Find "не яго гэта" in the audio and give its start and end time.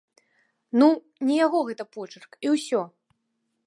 1.29-1.83